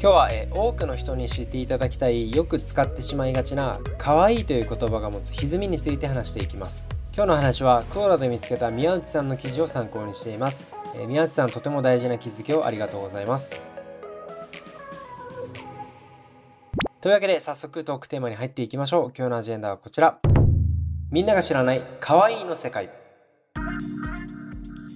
[0.00, 6.88] 今日は、え多くの人に知っていただきたいよく使ってしまいがちな可愛いという言葉が持つ歪みについて話していきます。
[7.12, 13.60] 今日の話はクオラで見つけた宮内さんの記事を参考にしています、え宮内さんとても大事な気づきをありがとうございます。
[17.00, 19.12] というわけで早速トークテーマに入っていきましょう。
[19.18, 20.20] 今日のアジェンダはこちら。
[21.10, 22.88] みんなが知らない可愛いの世界。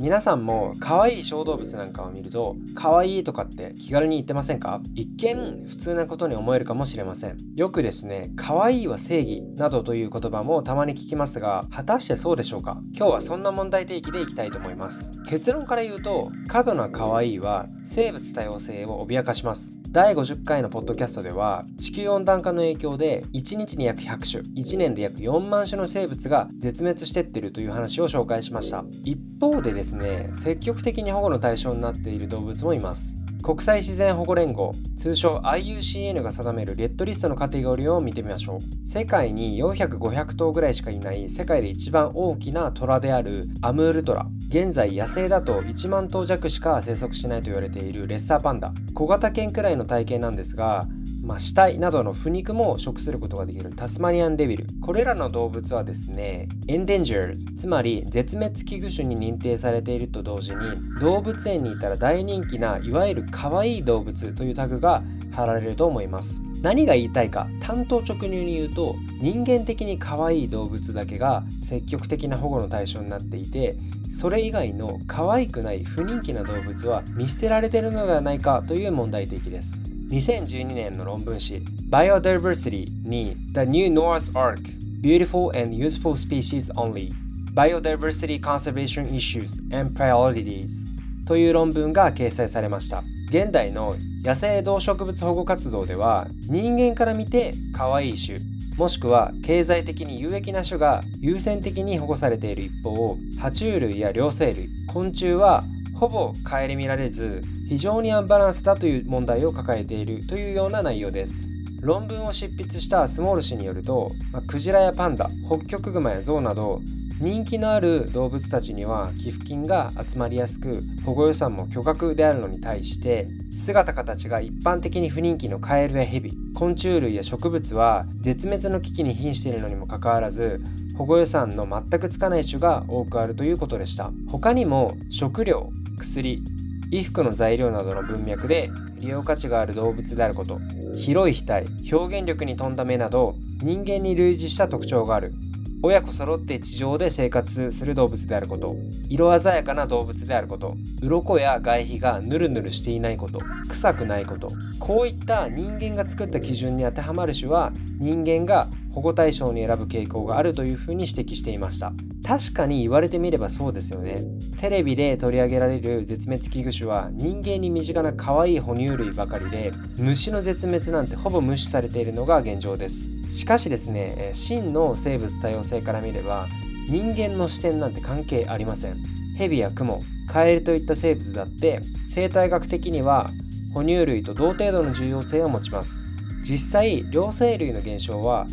[0.00, 4.80] 皆さんも可愛い小動物なんかを見ると可愛いとかって気軽に言ってませんか？
[4.94, 7.36] 一見普通なことに思えるかもしれません。
[7.56, 12.80] よくですね可愛いは正義などという言葉もたまに聞きますが果たしてそうでしょうか？
[12.96, 15.10] 今日はそんな問題提起でいきたいと思います。
[15.28, 19.74] 結論から言うと過度な可愛いは生物多様性を脅かします。
[19.90, 28.84] 第50回のポッドキャストでは地球温暖化の影響で1日に約100種1年で約4万種の生物が絶滅してってるという話を紹介しました。
[29.02, 33.14] 一方でですね積極的に保護の対象になっている動物もいます。
[33.42, 38.88] 国際自然保護連合通称 IUCN が定めるレッドリストのカテゴリーを見てみましょう。
[38.88, 44.26] 世界に400500頭ぐらいしかいない世界で一番大きなトラであるアムールトラ。
[44.48, 48.72] 現在野生だと1万頭弱しか生息しないと言われているレッサーパンダ。
[48.94, 50.86] 小型犬くらいの体型なんですが
[51.28, 53.70] まあ、死体などの腐肉も食することができる。
[53.76, 54.66] タスマニアンデビル。
[54.80, 60.70] これらの動物はですね endangered つまり絶滅危惧種に認定されていると同時に
[61.00, 66.40] 動物園にいたら大人気ないわゆる可愛い動物というタグが貼られると思います。
[66.62, 67.46] 何が言いたいか。
[67.60, 73.76] 単刀直入に言うと人間的に可愛い動物だけが積極的な保護の対象になっていて
[74.08, 79.76] それ以外の可愛くない不人気な動物は見捨てられてるのではないかという問題提起です。
[80.08, 81.56] 2012年の論文誌
[81.90, 84.60] Biodiversity に The New Noah's Ark
[85.02, 87.10] Beautiful and Useful Species Only
[87.54, 90.86] Biodiversity Conservation Issues and Priorities
[91.26, 98.40] という論文が掲載されました現代の野生動植物保護活動では人間から見て可愛い種
[98.78, 105.64] もしくは経済的に有益な種が優先的に保護されている一方爬虫類や両生類昆虫は
[105.98, 111.42] ほぼ顧みられず非常にアンバランスだという問題を抱えているというような内容です。
[111.80, 116.80] 論文を執筆したスモール氏によると、まあ、クジラやパンダホッキョクグマやゾウなど
[117.20, 130.60] 人気のある動物たちには寄付金が集まりやすく保護予算も巨額であるのに対して姿形が一般的に不人気のカエルやヘビ昆虫類や植物は絶滅の危機に瀕しているのにもかかわらず
[130.96, 134.10] 保護予算の全くつかない種が多くあるということでした。
[134.28, 136.42] 他にも食料薬
[136.90, 138.70] 衣服の材料などの文脈で
[139.00, 140.58] 利用価値がある動物であること
[140.96, 145.32] 広い額表現力に富んだ目など人間に類似した特徴がある。
[145.80, 148.74] 親子揃って地上で生活する動物であること
[149.08, 154.50] 色鮮やかな動物であること鱗や外皮がヌルヌルしていないこと臭くないこと
[154.80, 161.92] こういった人間が作った基準に当てはまる種は人間が保護対象に選ぶ傾向があるというふうに指摘していました。
[162.26, 164.22] 確かに言われてみればそうですよね。
[164.58, 173.08] テレビで取り上げられる絶滅危惧種は人間に身近な可愛い哺乳類ばかりで虫の絶滅なんてほぼ無視されているのが現状です。
[173.28, 176.48] しかしですね真の生物多様性から見れば
[176.88, 178.96] 人間の視点なんて関係ありません。
[179.36, 183.30] ヘビやクモカエルといった生物だって生態学的には
[183.72, 186.00] 哺乳類と同程度の重要性を持ちます。
[186.42, 188.46] 実際両生類の減少は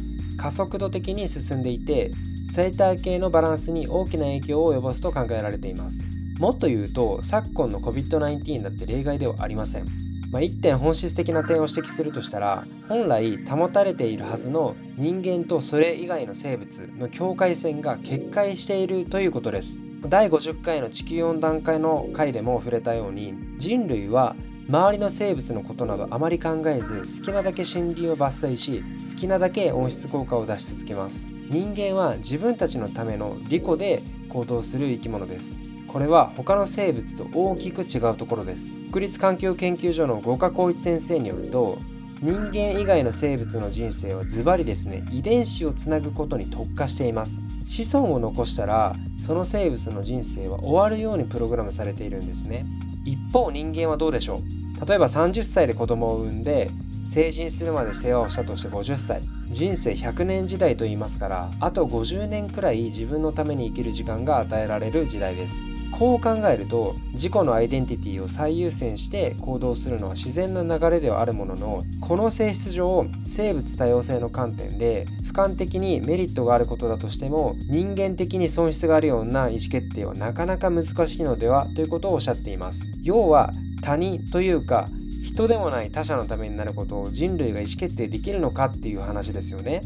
[0.46, 2.12] 加速度的に進んでいて
[2.46, 6.06] 生態系のバランスに大きな影響を及ぼすと考えられています。
[6.38, 9.86] もっと言うと昨今の COVID-19 だって例外ではありません。
[10.32, 19.82] まあ、1点本質的な点を指摘するとしたら本来保たれているはずの人間とそれ以外の生物の境界線が決壊しているということです。
[20.08, 24.36] 第50回の地球温暖化の回でも触れたように人類は
[24.68, 28.84] 周りの生物のことなどあまり考えず好きなだけ森林を伐採し
[29.14, 31.28] 好きなだけ温室効果を出し続けます。
[31.50, 35.56] 人間は自分たちのための利己で行動する生き物です。
[35.88, 38.68] これは他の生物と大きく違うところです。
[38.92, 41.78] 国立環境研究所の五花光一先生によると
[42.22, 47.40] 人間以外の生物の人生はズバリですね遺伝子をつなぐことに特化しています。
[47.66, 52.66] 子孫を残したらその生物の人生は終わるようにプログラムされているんですね。
[53.06, 54.40] 一方人間はどうでしょう？
[54.88, 56.70] 例えば30歳で子供を産んで
[57.10, 59.22] 成人するまで世話をしたとして50歳。
[59.50, 65.64] 人生100年時代と言いますからあと50年くらい自分のために生きる時間が与えられる時代です。
[65.92, 82.90] こう考えると自己のアイデンティティを最優先して行動するのは自然な流れではあるもののこの性質上生物多様性の観点で俯瞰的にメリットがあることだとしても人間的に損失があるような意思決定はなかなか難しいのではということをおっしゃっています。
[83.02, 83.54] 要は
[83.86, 84.88] 他人というか
[85.24, 89.82] 人でもない他者のためになることを人類が意思決定できるのかっていう話ですよね。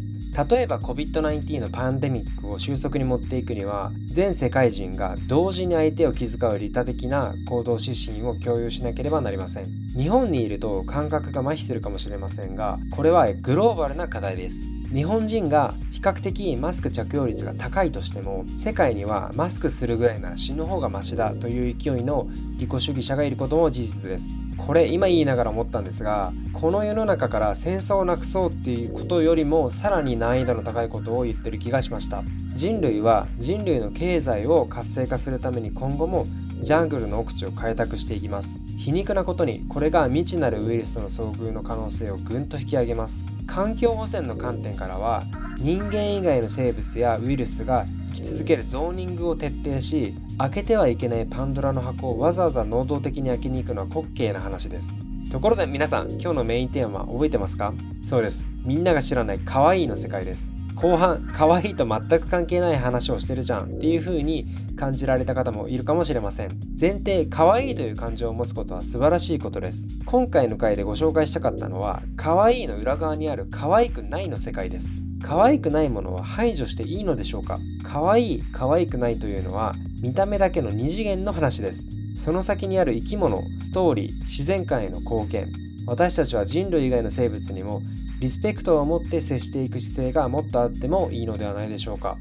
[0.50, 9.66] 例えば COVID-19 のパンデミックを収束に持っていくには全世界人が同時に相手を気遣う利他的な行動指針を共有しなければなりません。
[9.98, 14.64] 日本にいると感覚が麻痺するかもしれませんがこれはグローバルな課題です。
[14.94, 22.28] 日本人が比較的マスク着用率が高いとしても世界にはマスクするぐらいなら死ぬ方がマシだという勢いの
[22.58, 24.26] 利己主義者がいることも事実です。
[24.58, 32.24] これ今言いながら思ったんですがこの世の中から戦争をなくそうっていうことよりもさらに難易度の高いことを言ってる気がしました。
[32.54, 36.26] 人類は人類の経済を活性化するために今後も
[36.62, 38.60] ジャングルの奥地を開拓していきます。
[38.78, 43.26] 皮肉なことにこれが未知なるウイルスとの遭遇の可能性をぐんと引き上げます。
[43.48, 45.24] 環境汚染の観点からは
[45.58, 54.98] 人間以外の生物やウイルスが生き続けるゾーニングを徹底し開けてはいけないパンドラの箱をわざわざ能動的に開けに行くのは滑稽な話です。
[55.32, 57.74] ところで皆さん今日のメインテーマ覚えてますか？
[58.04, 58.50] そうです。
[58.64, 60.54] みんなが知らない可愛いの世界です。
[60.82, 64.48] 後半可愛いと全く関係ない話をしてるじゃんっていう風に
[64.78, 66.58] 感じられた方もいるかもしれません。
[66.80, 69.88] 前提可愛いという感情を持つことは素晴らしいことです。
[70.06, 75.04] 今回の回でご紹介したかったのは可愛いの裏側にある可愛くないの世界です。
[75.22, 77.60] 可愛くないものは排除していいのでしょうか？
[77.84, 81.88] 可愛い可愛くないというのは見た目だけの二次元の話です。
[82.16, 85.48] その先にある生き物ストーリー自然界への貢献。
[85.90, 87.82] 私たちは人類以外の生物にも
[88.20, 92.16] リスペクトを持って接していく姿勢がもっとあってもいいのではないでしょうか。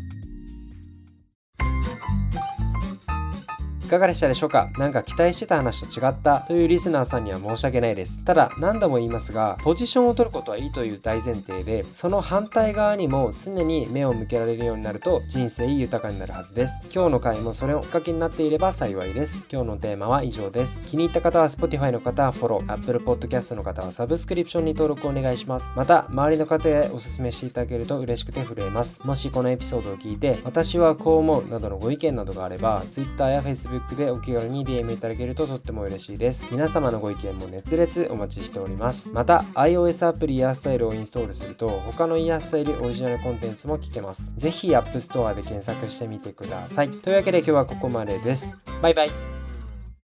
[3.89, 4.71] かがでしたでしょうか？
[4.79, 8.23] 何か期待してた話と違ったというリスナーさんには申し訳ないです。
[8.25, 16.83] ただ何度も言いますが、ポジションを取ることはいいという大前提で、その反対側にも常に目を向けられるようになると人生豊かになるはずです。
[16.95, 19.45] 今日の回もそれをきっかけになっていれば幸いです。
[19.51, 20.81] 今日のテーマは以上です。
[20.83, 25.73] 気に入った方は Spotify の方はフォロー、Apple Podcast の方はサブスクリプションに登録お願いします。
[25.75, 29.01] また、周りの方へお勧めしていただけると嬉しくて震えます。
[29.05, 36.49] もしこのエピソードを聞いて、私はこう思うなどのご意見などがあれば、Twitter や Facebook Facebook でお気軽に DM いただけるととっても嬉しいです。
[36.51, 39.09] 皆様のご意見も熱烈お待ちしております。
[39.11, 44.33] また、iOS アプリイヤースタイルをインストールすると、他のイヤースタイルオリジナルコンテンツも聞けます。
[44.37, 46.91] ぜひ App Store で検索してみてください。
[46.91, 48.57] というわけで今日はここまでです。
[48.83, 49.38] バイバイ。